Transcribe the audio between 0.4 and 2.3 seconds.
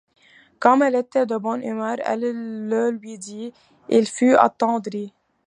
Comme elle était de bonne humeur, elle